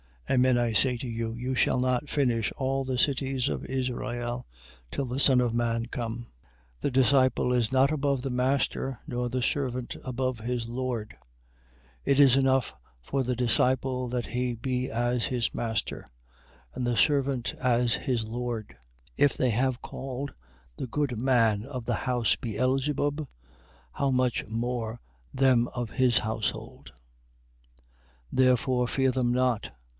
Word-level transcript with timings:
Amen 0.31 0.57
I 0.57 0.71
say 0.71 0.97
to 0.97 1.07
you, 1.07 1.33
you 1.33 1.53
shall 1.55 1.79
not 1.79 2.09
finish 2.09 2.53
all 2.55 2.83
the 2.85 2.97
cities 2.97 3.49
of 3.49 3.65
Israel, 3.65 4.47
till 4.89 5.03
the 5.05 5.19
Son 5.19 5.41
of 5.41 5.53
man 5.53 5.87
come. 5.87 6.25
10:24. 6.81 6.81
The 6.81 6.91
disciple 6.91 7.53
is 7.53 7.71
not 7.71 7.91
above 7.91 8.21
the 8.21 8.29
master, 8.31 8.99
nor 9.05 9.29
the 9.29 9.43
servant 9.43 9.97
above 10.05 10.39
his 10.39 10.69
lord. 10.69 11.17
10:25. 11.19 11.19
It 12.05 12.19
is 12.19 12.35
enough 12.37 12.73
for 13.03 13.23
the 13.23 13.35
disciple 13.35 14.07
that 14.07 14.27
he 14.27 14.55
be 14.55 14.89
as 14.89 15.25
his 15.25 15.53
master, 15.53 16.07
and 16.73 16.87
the 16.87 16.97
servant 16.97 17.53
as 17.59 17.95
his 17.95 18.25
lord. 18.25 18.77
If 19.17 19.35
they 19.37 19.49
have 19.49 19.81
called 19.83 20.33
the 20.77 20.87
good 20.87 21.19
man 21.21 21.65
of 21.65 21.83
the 21.83 21.93
house 22.07 22.37
Beelzebub, 22.37 23.27
how 23.91 24.09
much 24.09 24.47
more 24.47 25.01
them 25.33 25.67
of 25.75 25.89
his 25.91 26.19
household? 26.19 26.93
10:26. 26.93 26.93
Therefore 28.31 28.87
fear 28.87 29.11
them 29.11 29.33
not. 29.33 29.71